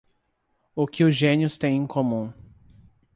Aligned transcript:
O 0.75 0.87
que 0.87 1.03
os 1.03 1.15
gênios 1.15 1.59
têm 1.59 1.77
em 1.77 1.85
comum 1.85 2.33